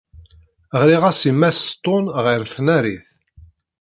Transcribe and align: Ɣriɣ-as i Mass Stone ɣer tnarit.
Ɣriɣ-as 0.81 1.21
i 1.29 1.31
Mass 1.39 1.59
Stone 1.71 2.07
ɣer 2.25 2.41
tnarit. 2.53 3.07